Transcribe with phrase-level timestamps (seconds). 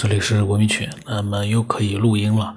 [0.00, 2.56] 这里是文明犬，那么又可以录音了。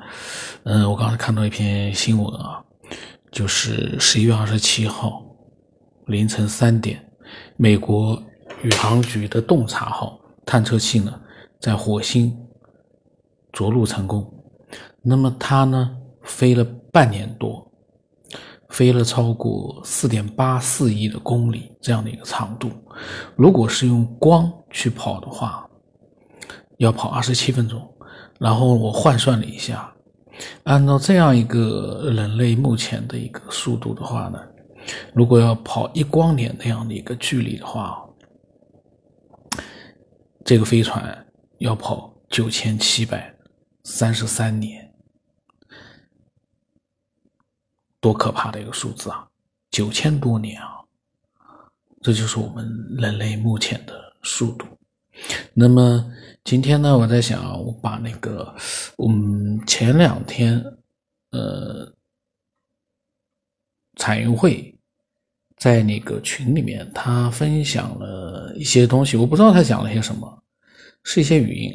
[0.64, 2.64] 嗯，我刚才看到一篇新闻啊，
[3.34, 5.22] 就是十一月二十七号
[6.06, 7.06] 凌晨三点，
[7.58, 8.18] 美国
[8.62, 11.14] 宇航局的洞察号探测器呢
[11.60, 12.34] 在火星
[13.52, 14.26] 着陆成功。
[15.02, 16.64] 那么它呢飞了
[16.94, 17.70] 半年多，
[18.70, 22.72] 飞了超过四点八四亿的公里这样的一个长度。
[23.36, 25.63] 如果是用光去跑的话，
[26.84, 27.82] 要跑二十七分钟，
[28.40, 29.94] 然后我换算了一下，
[30.64, 34.40] 按照这样一个人类目前的一个速度的话呢，
[35.14, 38.04] 如果要跑一光年那样的一个距离的话，
[40.44, 41.26] 这个飞船
[41.60, 43.34] 要跑九千七百
[43.86, 44.94] 三十三年，
[48.02, 49.26] 多可怕的一个数字啊！
[49.72, 50.84] 九千多年啊，
[52.02, 53.94] 这就是我们人类目前的
[54.24, 54.68] 速度。
[55.54, 56.04] 那么
[56.44, 58.54] 今天呢，我在想，我把那个，
[58.98, 60.64] 嗯，前两天，
[61.32, 61.90] 呃，
[63.96, 64.76] 彩云会
[65.58, 70.44] 在那个群里面，他分享了一些东西，我不知道他讲了些什么，
[71.04, 71.74] 是一些语音。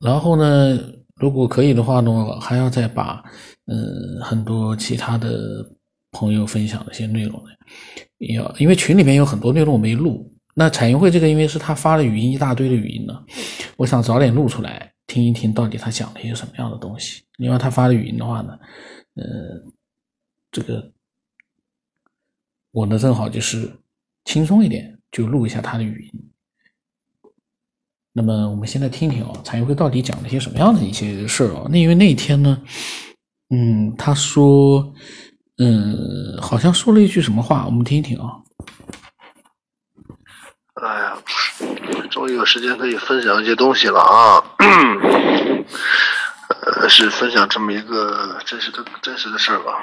[0.00, 0.78] 然后呢，
[1.16, 3.22] 如果可以的话呢，还要再把，
[3.66, 5.64] 嗯，很多其他的
[6.10, 7.50] 朋友分享的一些内容呢，
[8.34, 10.28] 要因为群里面有很多内容我没录。
[10.60, 13.18] 那彩云会这个，因为是他发了语音一大堆的语音呢，
[13.78, 17.22] 我想早点录出来听一听，到底他讲了一些什么样的东西。
[17.38, 18.58] 另外，他发的语音的话呢，
[19.14, 19.24] 呃，
[20.52, 20.92] 这个
[22.72, 23.74] 我呢正好就是
[24.26, 26.30] 轻松一点，就录一下他的语音。
[28.12, 31.66] 那么我们现在听听啊，彩云会到底讲了些什么样的一些事儿啊？
[31.70, 32.62] 那因为那一天呢，
[33.48, 34.92] 嗯，他说，
[35.56, 38.42] 嗯，好像说了一句什么话，我们听一听啊。
[40.82, 41.16] 哎呀，
[42.10, 44.42] 终于有时间可以分享一些东西了啊！
[46.48, 49.82] 呃，是分享这么一个真实的、真实的事儿吧。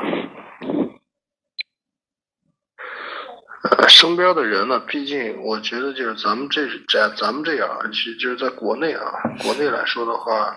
[3.77, 9.01] 呃，身边的人呢，毕竟我觉得就是咱们这在咱们这样，其实就是在国内啊，
[9.43, 10.55] 国内来说的话。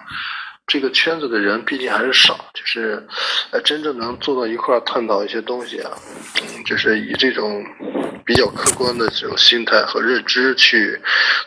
[0.67, 3.05] 这个圈子的人毕竟还是少，就是
[3.50, 5.91] 呃，真正能坐到一块儿探讨一些东西啊，
[6.65, 7.61] 就是以这种
[8.31, 11.01] 比较客观的这种心态和认知去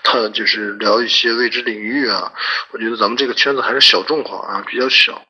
[0.04, 2.30] 探，就是聊一些未知领域啊。
[2.72, 5.24] 我觉得咱们这个圈子还是小众化啊，比较小。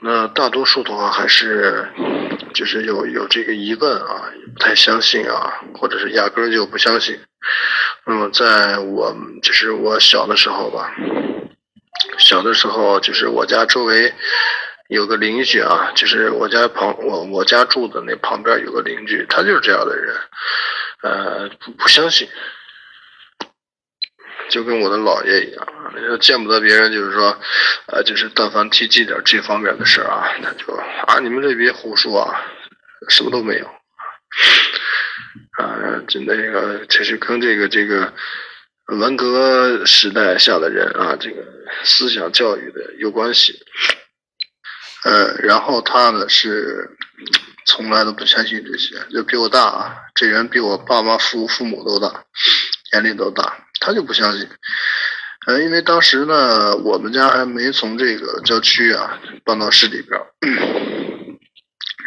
[0.00, 1.86] 那大多数的话还是
[2.54, 7.20] 就是有有这个疑问啊，不太相信啊，或者是压根就不相信。
[8.06, 10.94] 那么在我就是我小的时候吧。
[12.16, 14.14] 小的时候，就是我家周围
[14.92, 20.14] 有个邻居啊，就是我家旁我我家住的那旁边有个邻居，他就是这样的人，
[21.02, 22.28] 呃，不不相信，
[24.50, 25.66] 就跟我的姥爷一样，
[26.20, 27.38] 见不得别人就是说，
[27.86, 30.74] 呃，就是但凡提及点这方面的事啊，他就
[31.06, 32.40] 啊，你们这别胡说啊，
[33.08, 33.66] 什么都没有，
[35.58, 38.12] 啊，就那个，其实跟这个这个。
[38.88, 41.42] 文革时代下的人啊，这个
[41.84, 43.58] 思想教育的有关系。
[45.04, 46.96] 呃，然后他呢是
[47.66, 52.24] 从来都不相信这些，就比我大啊，这人比我爸妈父父母都大，
[52.92, 54.48] 年龄都大，他就不相信。
[55.46, 60.20] 呃，因为当时呢，我们家还没从这个郊区啊搬到市里边，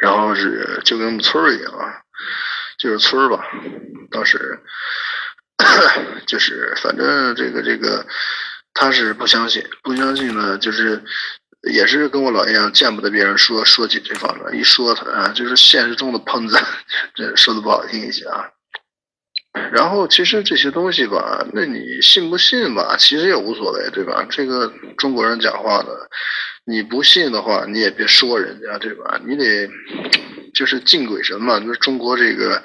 [0.01, 2.01] 然后是就跟我们村儿一样啊，
[2.77, 3.45] 就是村儿吧，
[4.11, 4.59] 当时。
[6.27, 8.05] 就是反正这个这个，
[8.73, 11.01] 他是不相信，不相信呢，就是
[11.71, 16.57] 也是跟我姥爷一样，见不得别人说说起这方面，一说他啊，就是现实中的喷子，
[17.15, 18.49] 这说的不好听一些啊。
[19.71, 24.25] 然后其实这些东西吧，那你信不信吧，其实也无所谓，对吧？
[24.29, 26.09] 这个中国人讲话的，
[26.65, 29.19] 你不信的话，你也别说人家，对吧？
[29.25, 29.69] 你得
[30.53, 32.61] 就是敬鬼神嘛，那中国这个。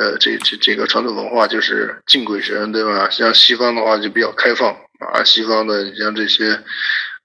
[0.00, 3.10] 呃，这这这个传统文化就是敬鬼神，对吧？
[3.10, 4.74] 像西方的话就比较开放
[5.12, 6.58] 啊，西方的你像这些，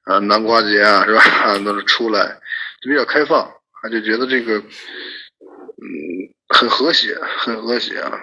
[0.08, 1.58] 啊南瓜节啊，是吧？
[1.64, 2.40] 都是出来
[2.82, 4.66] 就比较开放，啊，就觉得这个，嗯，
[6.50, 8.20] 很和谐，很和谐啊。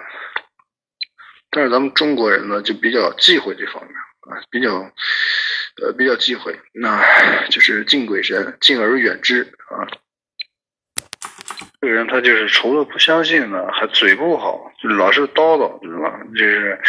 [1.51, 3.93] 但是咱们中国人呢，就比较忌讳这方面
[4.29, 4.73] 啊，比较，
[5.81, 9.87] 呃，比较忌讳，那就是敬鬼神，敬而远之啊。
[11.79, 16.19] 这个人他就是除了不相信呢，还嘴不好，就老是叨叨，知道吧？
[16.33, 16.81] 就是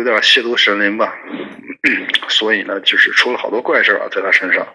[0.00, 1.14] 有点亵渎神灵吧。
[2.28, 4.66] 所以呢，就是出了好多怪事啊，在他身上。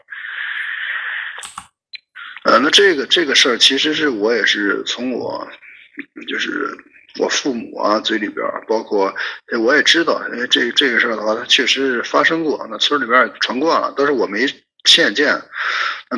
[2.44, 5.48] 呃，那这个这个事儿，其实是我也是从我
[6.28, 6.78] 就是
[7.20, 9.16] 我父母啊嘴里边，包括
[9.64, 14.46] 我也知道，因为这这个事儿的话，它确实是发生过，那村里边传过了，但是我没
[14.84, 15.42] 亲眼见，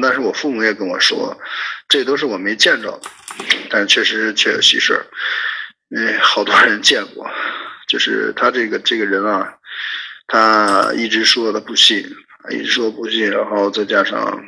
[0.01, 1.39] 但是我父母也跟我说，
[1.87, 2.99] 这都是我没见着，
[3.69, 5.05] 但是确实确有其事，
[5.95, 7.29] 哎，好多人见过，
[7.87, 9.55] 就是他这个这个人啊，
[10.27, 12.05] 他一直说他不信，
[12.51, 14.43] 一直说不信，然后再加上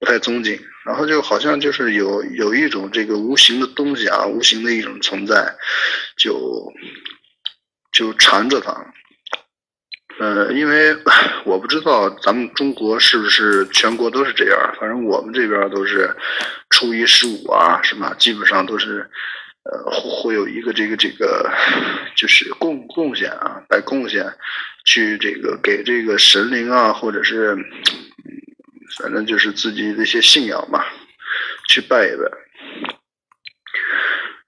[0.00, 0.58] 不太尊敬。
[0.84, 5.54] 然后就好像就是有有一种这个无形的东西啊，无形的一种存在，
[6.16, 6.72] 就
[7.92, 8.74] 就缠着他。
[10.18, 10.96] 呃，因为
[11.44, 16.14] 我不知道咱们中国是不是全国都是这样，反正我们这边都是
[16.70, 19.08] 初一十五啊，什么基本上都是
[19.64, 21.50] 呃会有一个这个这个
[22.16, 24.24] 就是贡贡献啊，来贡献
[24.84, 27.56] 去这个给这个神灵啊，或者是。
[28.98, 30.84] 反正就是自己的一些信仰嘛，
[31.66, 32.30] 去拜一拜。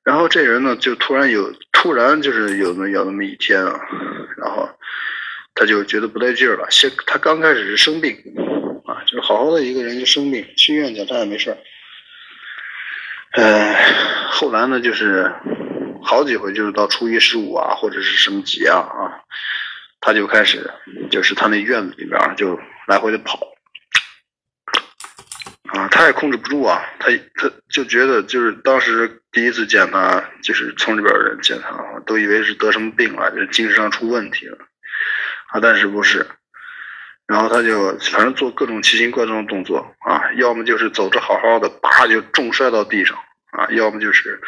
[0.03, 3.81] 然后这人呢，就突然有，突然就是有那么有那么一天啊，
[4.37, 4.69] 然后
[5.55, 6.71] 他就觉得不对劲儿了。
[6.71, 8.15] 先他刚开始是生病
[8.85, 11.57] 啊，就是好好的一个人就生病，去医院检查也没事儿。
[13.37, 13.75] 呃，
[14.31, 15.33] 后来呢，就是
[16.03, 19.21] 好几回，就是到初一十五啊，或者是什么节啊啊，
[20.01, 20.71] 他就开始，
[21.11, 23.41] 就是他那院子里边就来回的跑。
[25.73, 31.75] 啊，他也控制不住啊，他他就觉得就是当时第一次见他，就是村里边人见他，
[32.07, 34.59] 都以为是得什么病了，就是精神上出问题了，
[35.49, 36.25] 啊，但是不是，
[37.27, 43.17] 然后他就反正做各种奇形怪状的动作啊，要么就是走着好好的，啪就重摔到地上
[43.53, 44.41] 啊，要么就是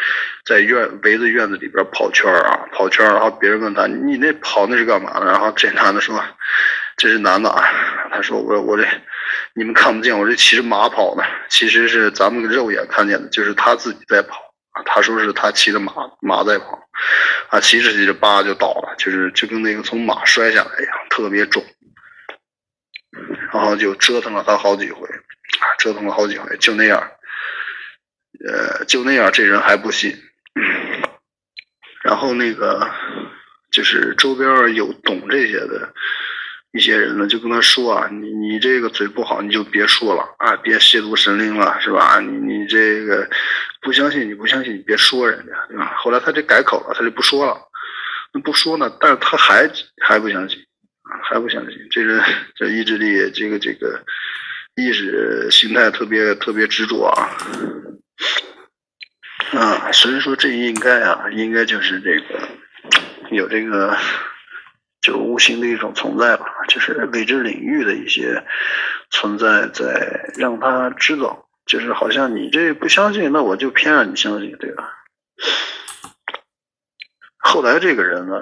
[0.44, 5.26] 在院围着院子里边跑圈啊，跑圈然后别人问他你那跑那是干嘛的？
[5.26, 6.22] 然后这男的说
[6.96, 7.62] 这是男的啊，
[8.10, 8.86] 他说我我这。
[9.54, 14.36] 你们看不见我这骑着马跑呢，其实是咱们肉眼看见的，就是他自己在跑。
[14.84, 16.78] 他说是他骑着马，马在跑，
[17.48, 21.64] 啊，骑着骑着叭就倒了，就是就跟那个从马摔下来一样，特别重。
[23.52, 25.08] 然后就折腾了他好几回，
[25.78, 27.10] 折腾了好几回，就那样，
[28.46, 30.16] 呃，就那样，这人还不信。
[32.02, 32.90] 然后那个
[33.72, 35.92] 就是周边有懂这些的。
[36.72, 42.20] 一些人呢就跟他说啊，你你这个嘴不好，你就别说了啊，别亵渎神灵了，是吧？
[42.20, 43.26] 你你这个
[43.80, 45.94] 不相信，你不相信，你别说人家，对吧？
[45.96, 47.58] 后来他就改口了，他就不说了，
[48.34, 49.70] 那不说呢，但是他还
[50.02, 50.65] 还不相信，
[51.22, 52.22] 还不相信，这人
[52.54, 54.02] 这意志力，这个这个
[54.74, 57.30] 意识形态特别特别执着啊
[59.52, 62.48] 啊，所以说这应该啊，应该就是这个
[63.30, 63.96] 有这个。
[65.02, 68.44] 就无形的一种存在吧，就是未知领域的一些
[69.10, 74.82] 存在，在让他知道，就是好像你这不相信，那我就偏让你相信，对吧？
[77.46, 78.34] 后来这个人呢，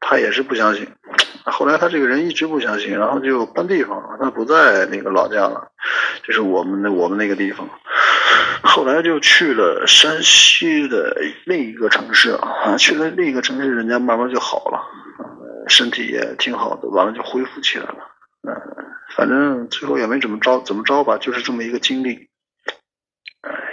[0.00, 0.86] 他也是不相信，
[1.44, 5.70] 后来他这个人一直不相信，然后就搬地方了，他不在那个老家了，
[6.24, 7.68] 就是我们的我们那个地方，
[8.62, 11.16] 后来就去了山西的
[11.46, 14.82] 另一个城市啊，去了另一个城市，人家慢慢就好了。
[15.68, 17.98] 身体也挺好的，完了就恢复起来了。
[18.42, 18.52] 嗯，
[19.16, 22.28] 反正最后也没怎么着，怎么着吧，就是这么一个经历。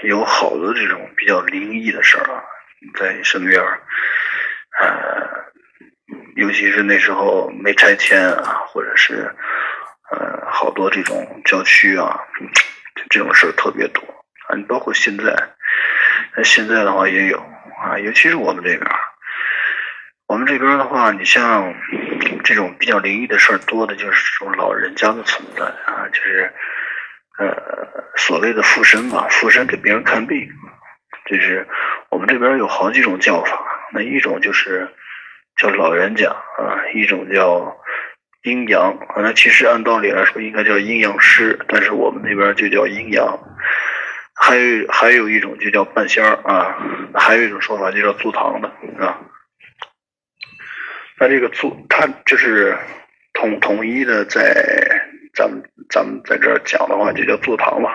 [0.04, 2.44] 有好多这种比较灵异的事儿啊，
[3.00, 3.82] 在身边儿。
[4.80, 5.28] 呃，
[6.36, 9.36] 尤其是那时候没拆迁啊，或者是
[10.12, 12.20] 呃好多这种郊区啊，
[13.10, 14.02] 这种事儿特别多
[14.48, 14.56] 啊。
[14.56, 15.36] 你包括现在，
[16.36, 17.38] 那现在的话也有
[17.82, 18.82] 啊，尤其是我们这边。
[20.28, 21.74] 我们这边的话，你像
[22.44, 26.54] 这种比较灵异的事儿多的，就是这种老人家的存在啊，就是
[27.40, 30.50] 呃所谓的附身嘛，附身给别人看病，
[31.30, 31.66] 就是
[32.10, 33.64] 我们这边有好几种叫法。
[33.94, 34.88] 那一种就是
[35.56, 37.78] 叫老人家啊，一种叫
[38.44, 38.98] 阴阳。
[39.18, 43.40] 那其实按道理来说应该叫阴阳师，但是我们那边就叫阴阳。
[44.40, 46.78] 还有还有一种就叫半仙儿啊，
[47.16, 48.68] 还有一种说法就叫坐堂的
[49.04, 49.20] 啊。
[51.20, 52.78] 那这个坐，他就是
[53.34, 55.02] 统统一的，在
[55.34, 57.90] 咱们咱们在这儿讲的话，就叫坐堂嘛。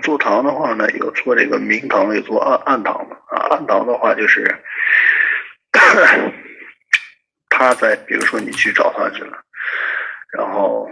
[0.00, 3.46] 做堂的话呢，有做这个明堂，有做暗暗堂的啊。
[3.50, 4.62] 暗堂的话就是，
[7.48, 9.38] 他在比如说你去找他去了，
[10.36, 10.88] 然后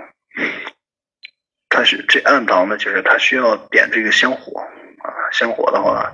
[1.69, 4.61] 他是这暗堂呢，就是他需要点这个香火
[5.03, 6.13] 啊，香火的话。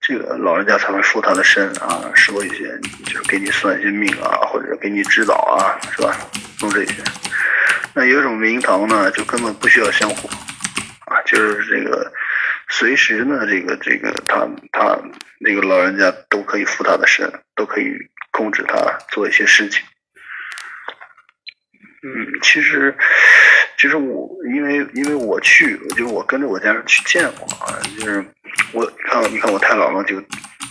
[0.00, 6.16] 这个老人家才会附他的身啊，说一些就是给你算一些命啊，或者给你指导啊，是吧？
[6.60, 7.02] 弄这些。
[7.94, 10.28] 那有一种明堂呢，就根本不需要香火
[11.06, 12.12] 啊，就是这个
[12.68, 14.98] 随时呢，这个这个他他
[15.40, 17.92] 那个老人家都可以附他的身，都可以
[18.30, 19.82] 控制他做一些事情。
[22.00, 22.96] 嗯，其实
[23.76, 28.24] 其实我因为因为我去，就是我跟着我家人去见过啊，就是
[28.72, 30.22] 我看你看我太姥姥就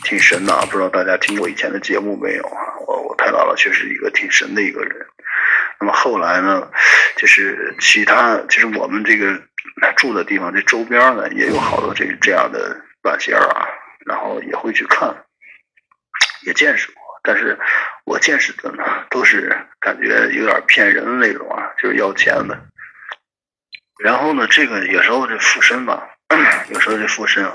[0.04, 2.80] 挺神的啊，不知道大家听过以前的节目没有啊？
[2.88, 5.06] 我我太姥姥确实一个挺神的一个人。
[5.80, 6.72] 那么后来呢，
[7.18, 9.42] 就是其他，就是我们这个
[9.98, 13.68] 住的地方这周边呢，也有好多这这样的半仙儿啊，
[14.06, 15.26] 然后也会去看，
[16.46, 17.02] 也见识过。
[17.24, 17.58] 但是
[18.06, 22.58] 我见识的呢，都是感觉有点骗人的那种啊，就是要钱的。
[24.00, 26.08] 然后呢，这个有时候这附身吧，
[26.70, 27.54] 有时候这附身啊，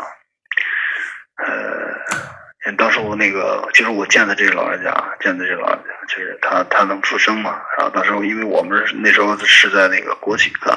[1.36, 7.62] 呃，当时我那个就是我见的这个老人家，见的这个老人家，就是他他能附身嘛。
[7.78, 10.74] 然后当时因为我们那时候是在那个国企干，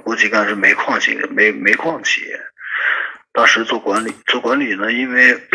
[0.00, 2.40] 国企干是煤矿企煤煤矿企业，
[3.32, 5.40] 当时做管理做管理呢，因为。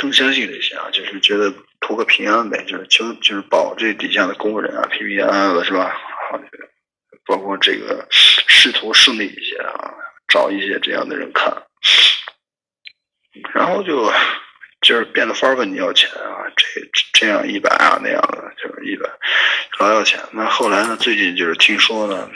[0.00, 6.00] 更相信这些啊，就是觉得图个平安呗，就是求就是保这底下的工人啊平平安安的，是吧？
[6.30, 6.40] 好，
[7.26, 9.90] 包括这个仕途顺利一些啊，
[10.28, 11.52] 找一些这样的人看，
[13.52, 14.08] 然后就
[14.82, 16.64] 就是变着法问你要钱啊，这
[17.14, 19.10] 这样一百啊那样的，就是一百
[19.80, 20.20] 老要钱。
[20.30, 22.30] 那后来呢，最近就是听说呢，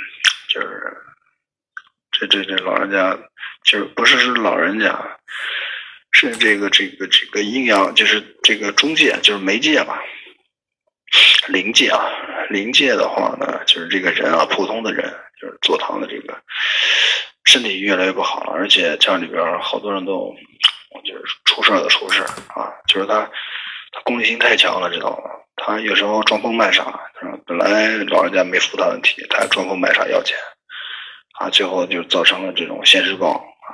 [2.26, 3.18] 这这这老人家
[3.64, 5.18] 就是不是是老人家。
[6.14, 9.98] 是这个这个这个阴阳，就是这个中介，就是媒介吧，
[11.48, 12.04] 灵界啊，
[12.50, 15.10] 灵界的话呢，就是这个人啊，普通的人，
[15.40, 16.38] 就是坐堂的这个
[17.44, 20.36] 身体越来越不好了，而且家里边好多人都
[21.02, 22.28] 就是出事儿的出事儿
[22.60, 23.22] 啊，就是他
[23.90, 25.30] 他功利心太强了，知道吗？
[25.56, 27.00] 他有时候装疯卖傻，
[27.46, 30.36] 本来老人家没负担问题，他装疯卖傻要钱
[31.38, 33.70] 啊，最后就造成了这种现实报啊。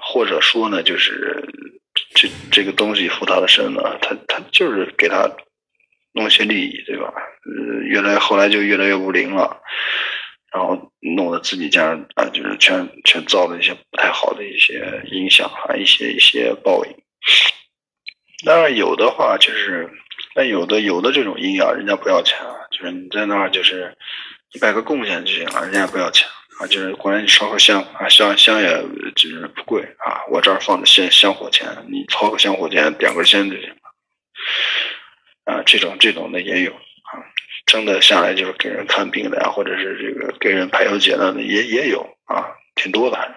[0.00, 1.44] 或者说呢，就是
[2.14, 5.30] 这这个东西附他的身呢，他他就是给他
[6.12, 7.12] 弄些利益，对吧？
[7.44, 9.60] 呃，越来后来就越来越不灵了，
[10.52, 16.92] 然后弄得自己家人啊，就是全全遭了一些不太好的一些影响啊，一些一些报应。
[18.46, 19.90] 当然有的话就是，
[20.34, 23.96] 那有的有的这种阴阳，人家不要钱啊，就是你在那儿就是
[24.52, 26.26] 一百个贡献就行了，人家不要钱。
[26.58, 28.68] 啊，就是管你烧个香啊，香香也
[29.14, 30.26] 就是不贵啊。
[30.28, 35.54] 我这儿放的香香火钱，你掏个香火钱，点根香就行了。
[35.54, 37.22] 啊，这种这种的也有啊，
[37.64, 43.36] 真的下来就是给人看病的呀，或者是这个给人排忧解难的也也有啊，挺多的。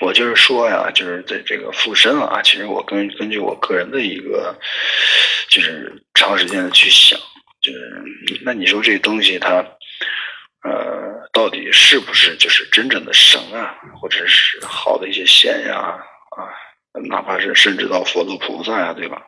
[0.00, 4.56] 我就是说呀，就是在这个附身啊，其实我根根据我个人的一个，
[5.48, 7.18] 就是长时间的去想，
[7.60, 8.04] 就是
[8.44, 9.64] 那你说这东西它。
[10.62, 15.74] 呃，到底是不是就是真正的神啊，或者是好的一些仙呀
[16.36, 16.52] 啊，
[17.08, 19.22] 哪怕是甚至到佛祖菩萨呀，对吧？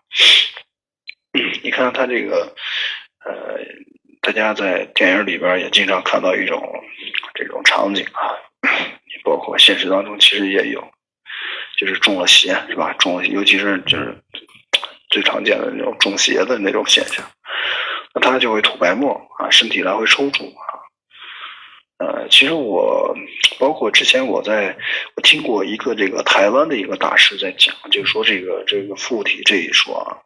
[1.62, 2.54] 你看他这个，
[3.24, 3.56] 呃，
[4.20, 6.62] 大家在电影里边也经常看到一种
[7.32, 8.36] 这种场景啊，
[9.24, 10.86] 包括现实当中其实也有，
[11.78, 12.92] 就是中了邪是吧？
[12.98, 14.14] 中了，尤其是就是
[15.08, 17.24] 最常见的那种中邪的那种现象，
[18.14, 20.80] 那他就会吐白沫啊，身体来回抽搐啊。
[21.98, 23.14] 呃，其实我
[23.60, 24.76] 包括之前我在
[25.14, 30.18] 我听过一个这个台湾的一个大师在讲，就是说这个这个附体这一说啊，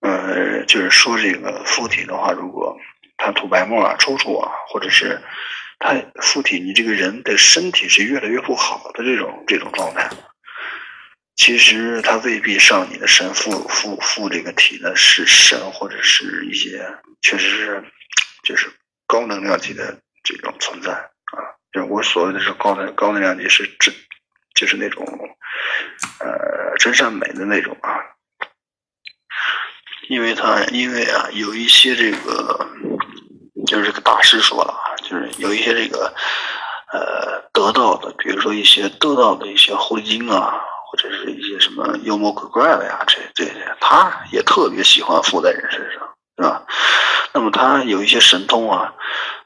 [0.00, 2.78] 呃，就是说这个附体的话，如果
[3.18, 5.20] 他吐白沫啊、抽搐啊，或者是
[5.78, 10.08] 他附体，你这个人的身体是越来越不好的这种这种状态，
[11.36, 16.86] 其实他未必上你的身附附附这个体的是神或者是一些
[17.20, 17.84] 确实是
[18.42, 18.70] 就是
[19.06, 19.98] 高能量级的。
[20.26, 21.36] 这种存在啊，
[21.70, 23.94] 就是我所谓的是高能高能量级是真，
[24.54, 25.04] 就是那种
[26.18, 28.00] 呃真善美的那种啊，
[30.08, 32.70] 因为他因为啊有一些这个
[33.66, 36.14] 就是这个大师说了啊，就是有一些这个
[36.90, 40.58] 呃得到的，比如说一些得到的一些狐狸精啊，
[41.84, 46.64] 么妖魔鬼怪的呀，这这些他也特别喜欢附在人身上，是吧？
[47.32, 48.92] 那么他有一些神通啊。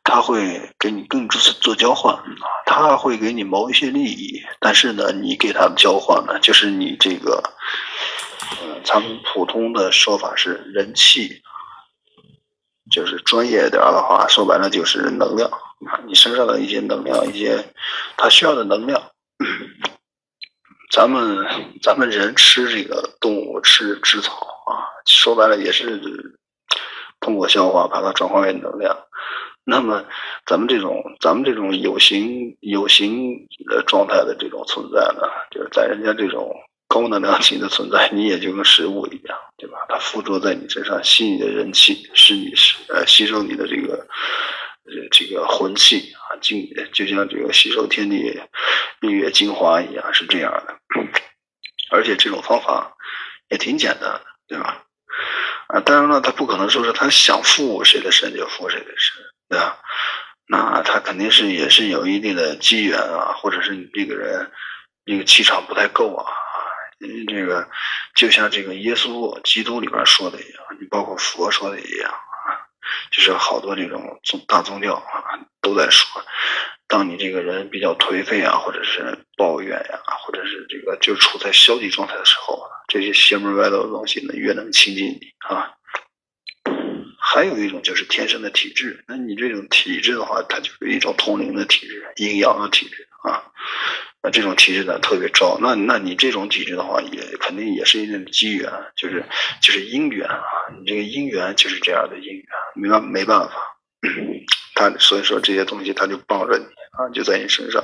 [0.04, 2.18] 他会给你跟做做交换，
[2.64, 7.42] 他会给你谋一些利益，但是呢，你给他的交换呢，就是你这个，
[8.52, 11.42] 呃，咱们普通的说法是人气，
[12.90, 17.62] 就是专业点的话，说白了就是能量啊，你身上的一些能量，一些
[18.16, 18.99] 他需要的能量，
[20.90, 21.45] 咱们
[21.83, 24.33] 咱们人吃这个动物吃吃草
[24.66, 26.00] 啊，说白了也是
[27.21, 28.97] 通过消化把它转化为能量。
[29.64, 30.02] 那么，
[30.47, 36.50] 咱们这种咱们这种有形有形的状态的这种存在呢，就是在人家这种
[36.88, 39.76] 高能量级的存在，你也就跟食物一样，对吧？
[39.90, 44.07] 它附着在你身上，吸你的人气，使你是呃吸收你的这个
[45.11, 48.40] 这个魂气啊，精就像这个吸收天地
[49.00, 50.76] 日月精华一样，是这样的。
[51.90, 52.97] 而且这种方法
[53.49, 54.85] 也挺简单的，对吧？
[55.68, 59.25] 啊，当然了，他不可能说是他想附谁的身就附谁的身。
[59.49, 59.78] 对吧？
[60.47, 64.50] 那他肯定是也是有一定的机缘啊，或者是你这个人
[65.07, 66.25] 这个气场不太够啊。
[66.99, 67.66] 因为这个
[68.14, 72.12] 就像这个耶稣基督里边说的一样，你包括佛说的一样，
[73.11, 76.23] 就是好多这种宗大宗教啊都在说，
[76.87, 85.73] 当你这个人比较颓废啊，或者是抱怨呀，或者是这个就处在消极状态的时候，这些邪门歪道的东西呢越能亲近你啊。
[87.21, 93.45] 还有一种就是天生的体质，那你这种体质的话，它就是一种通灵的体质，阴阳的体质啊。
[94.23, 99.25] 那这种体质呢特别招，那那你这种体质的话，也肯定也是一种机缘，就是
[99.63, 100.43] 就是姻缘啊。
[100.79, 103.55] 你这个姻缘就是这样的姻缘，没办没办法，
[104.75, 107.83] 他所以说这些东西他就帮着你啊，就在你身上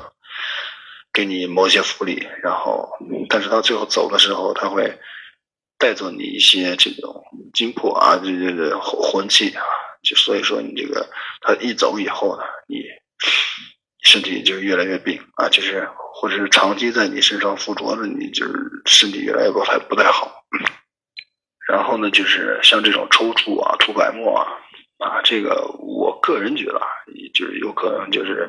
[1.12, 2.88] 给你某些福利，然后
[3.28, 4.98] 但是他最后走的时候，他会。
[5.76, 9.62] 带走你一些这种精魄啊，这这这魂气啊，
[10.02, 11.10] 就所以说你这个
[11.42, 12.76] 他一走以后呢，你
[14.04, 18.52] 身体就越来越病啊，就是或者是长期在你身上附着着，你就是
[18.86, 20.44] 身体越来越不太不太好。
[21.66, 24.46] 然后呢，就是像这种抽搐啊、吐白沫啊
[24.98, 26.86] 啊，这个我个人觉得啊，
[27.34, 28.48] 就是有可能就是。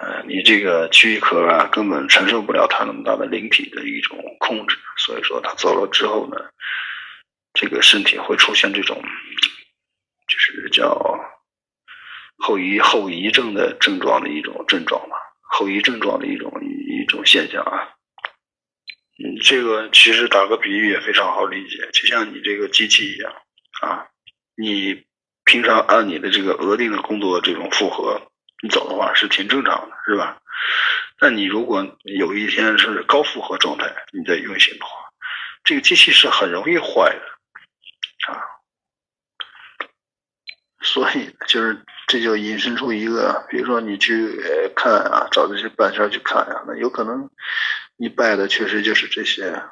[0.00, 6.36] 呃，你这个躯壳啊，根本承受不了它那么大的灵体的一种控制，所以说他走了之后呢，
[7.54, 9.00] 这个身体会出现这种，
[10.26, 10.90] 就是叫
[12.38, 17.90] 后遗后遗症的症状的一种症状吧，后遗症状的一种一种现象啊。
[19.18, 23.32] 嗯，这个其实打个比喻也非常好理解，就像你这个机器一样
[23.82, 24.06] 啊，
[24.56, 25.04] 你
[25.44, 28.20] 平常按你的这个额定的工作这种负荷。
[28.62, 30.38] 你走的话是挺正常的，是吧？
[31.20, 34.90] 那你如果有一天是高负荷状态，你在运行的话，
[35.64, 38.40] 这个机器是很容易坏的啊。
[40.84, 44.40] 所以就是这就引申出一个，比如说你去
[44.76, 47.28] 看啊，找这些半仙去看啊，那有可能
[47.96, 49.62] 你拜的确实就是这些，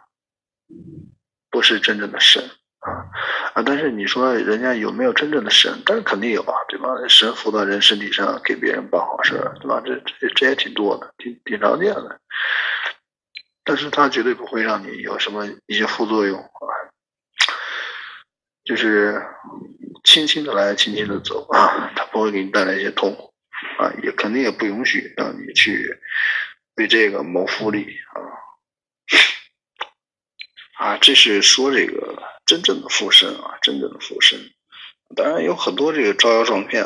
[1.51, 2.42] 不是真正的神。
[2.83, 3.07] 啊
[3.55, 3.62] 啊！
[3.64, 5.83] 但是你说人家有没有真正的神？
[5.87, 6.88] 但是肯定有啊，对吧？
[7.09, 9.81] 神附到人身体上给别人办好事对吧？
[9.87, 12.18] 这这这也挺多的，挺挺常见的。
[13.62, 16.51] 但是他绝对不会让你有什么一些副作用啊，
[18.73, 19.23] 就是
[20.03, 23.35] 轻轻的来，轻轻的走啊，他不会给你带来一些痛苦
[23.79, 25.99] 啊，也肯定也不允许让你去
[26.77, 28.17] 为这个谋福利啊
[30.87, 30.99] 啊！
[31.03, 32.23] 这是说这个。
[32.45, 34.37] 真正的附身啊，真正的附身，
[35.15, 36.83] 当然有很多这个招摇撞骗，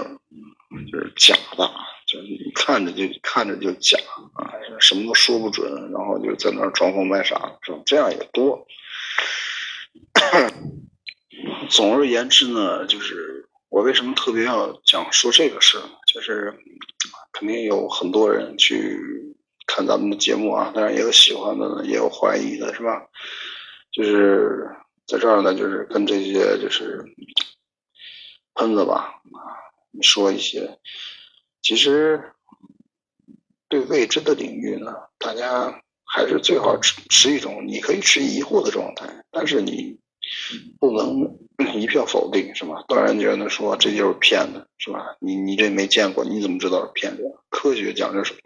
[0.93, 1.71] 就是假的，
[2.07, 3.99] 就是你看着就看着就假
[4.35, 7.51] 啊，什么都说不准，然后就在那装疯卖傻，
[7.87, 8.67] 这样也多。
[11.69, 15.91] 总而言之呢，就是我为什么特别要讲说这个事呢？
[16.13, 16.55] 就是
[17.33, 18.99] 肯定有很多人去
[19.67, 23.07] 看咱们的节目啊，当然也有喜欢的，也有怀疑的，是吧？
[23.93, 24.71] 就是。
[25.09, 27.05] 在这儿呢，就是跟这些就是
[28.55, 29.39] 喷子吧啊，
[30.03, 30.81] 说一些，
[31.63, 32.33] 其实
[33.69, 40.01] 对未知的领域呢，大家还是最好持持一种你可以持疑惑的状态，但是你
[40.81, 41.39] 不能
[41.75, 42.85] 一票否定，是吧？
[42.89, 45.17] 当然觉得说这就是骗子，是吧？
[45.21, 47.23] 你你这没见过，你怎么知道是骗子？
[47.49, 48.41] 科学讲究什么？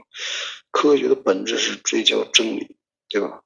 [0.71, 2.77] 科学的本质是追求真理，
[3.09, 3.43] 对吧？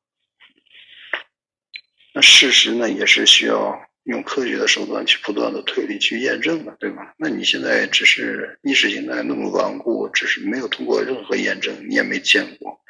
[2.14, 7.14] 那事实呢，也是需要用科学的手段去不断的推理去验证的，对吧？
[7.16, 12.80] 那你现在只是意识形态那么顽固，只是没有通过任何验证，你也没见过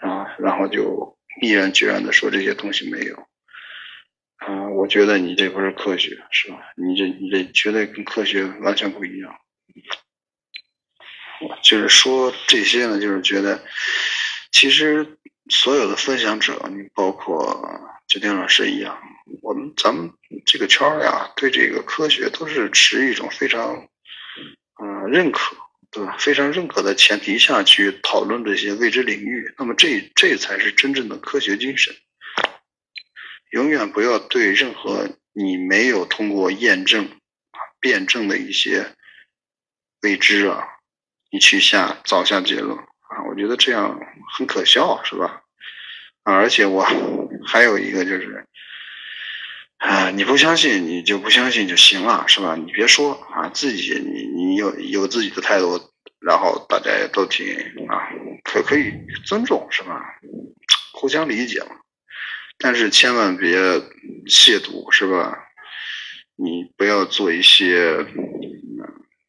[0.00, 3.26] 啊，然后就毅然决然的说这些东西没有
[4.38, 6.58] 啊，我觉得你这不是科学，是吧？
[6.76, 9.38] 你这你这绝对跟科学完全不一样。
[11.62, 13.62] 就是说这些呢，就是觉得
[14.50, 17.62] 其实所有的分享者，你包括。
[18.08, 18.98] 就丁老师一样，
[19.42, 20.10] 我们咱们
[20.46, 23.86] 这个圈儿呀，对这个科学都是持一种非常，
[24.82, 25.54] 嗯，认可，
[25.90, 26.16] 对吧？
[26.18, 31.94] 非常认可的前提下去讨论这些未知领域，那么这这才是真正的科学精神。
[33.50, 37.08] 永远不要对任何你没有通过验证、
[37.80, 38.94] 辩证的一些
[40.02, 40.62] 未知啊，
[41.30, 43.98] 你去下早下结论啊，我觉得这样
[44.36, 45.42] 很可笑，是吧？
[46.24, 46.86] 啊，而且我
[47.46, 48.46] 还有一个就是，
[49.78, 52.54] 啊，你不相信你就不相信就行了，是吧？
[52.54, 55.80] 你别说啊，自己你你有有自己的态度，
[56.20, 57.46] 然后大家也都挺
[57.88, 58.10] 啊，
[58.44, 58.92] 可可以
[59.24, 60.04] 尊重，是吧？
[60.92, 61.76] 互相理解嘛。
[62.58, 63.56] 但是千万别
[64.26, 65.38] 亵渎，是吧？
[66.36, 68.04] 你不要做一些，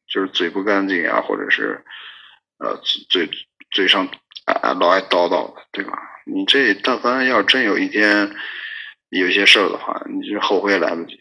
[0.08, 1.84] 就是嘴不干净啊，或者是，
[2.58, 3.30] 呃，嘴
[3.72, 4.08] 嘴上
[4.46, 5.94] 啊老爱叨叨的，对吧？
[6.26, 8.36] 你这但凡要真有一天
[9.10, 11.20] 有些事儿的话，你就后悔也来不及。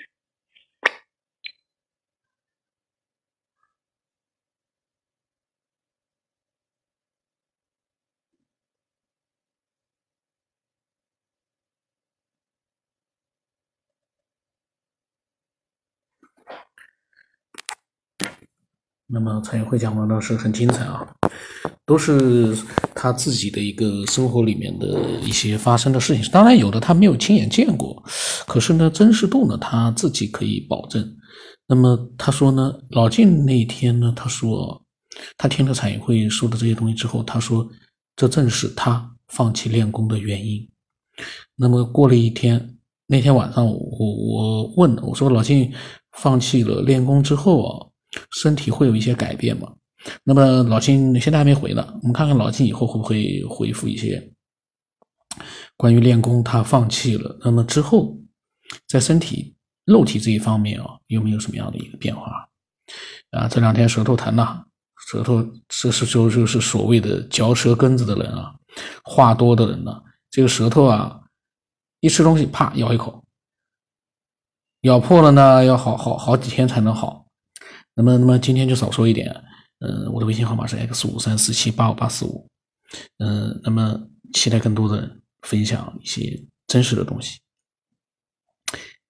[19.10, 21.00] 那么蔡元慧讲的呢是很精彩啊，
[21.86, 22.54] 都是
[22.94, 26.30] 他自己的一个生活里面的一些发生的事情。
[26.30, 28.02] 当然有的他没有亲眼见过，
[28.46, 31.16] 可是呢真实度呢他自己可以保证。
[31.66, 34.78] 那么他说呢，老晋那一天呢，他说
[35.38, 37.66] 他听了蔡元慧说的这些东西之后，他说
[38.14, 40.68] 这正是他放弃练功的原因。
[41.56, 45.72] 那么过了一天，那天晚上我我问我说老晋
[46.18, 47.87] 放弃了练功之后啊。
[48.30, 49.72] 身体会有一些改变吗？
[50.22, 54.32] 那么老金现在还没回呢，我们看看老金以后会不会回复一些
[55.76, 58.16] 关于练功他放弃了，那么之后
[58.86, 62.48] 在身体肉体这一方面啊，有没有什么样的一个变化？
[63.32, 64.64] 啊，这两天舌头疼呐，
[65.08, 68.54] 舌头这是就就是所谓的嚼舌根子的人啊，
[69.02, 71.20] 话多的人呢，这个舌头啊，
[72.00, 73.22] 一吃东西啪咬一口，
[74.82, 77.17] 咬破了呢，要好好好几天才能好。
[77.98, 79.28] 那么，那么今天就少说一点。
[79.80, 82.48] 嗯，我的微信号码是 x 五三四七八五八四五。
[83.18, 84.00] 嗯，那么
[84.32, 87.40] 期待更多的分享一些真实的东西，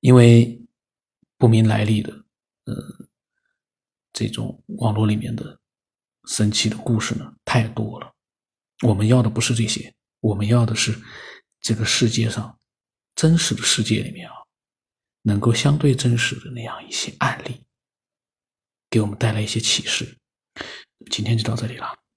[0.00, 0.58] 因为
[1.36, 2.12] 不明来历的，
[2.64, 2.74] 呃，
[4.14, 5.58] 这种网络里面的
[6.26, 8.10] 神奇的故事呢太多了。
[8.86, 10.98] 我们要的不是这些，我们要的是
[11.60, 12.58] 这个世界上
[13.14, 14.34] 真实的世界里面啊，
[15.22, 17.64] 能够相对真实的那样一些案例。
[18.90, 20.16] 给我们带来一些启示。
[21.10, 22.07] 今天就到这里了。